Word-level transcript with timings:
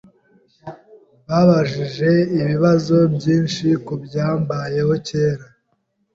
Babajije 1.27 2.11
ibibazo 2.39 2.97
byinshi 3.15 3.67
kubyambayeho 3.85 4.93
kera. 5.07 5.45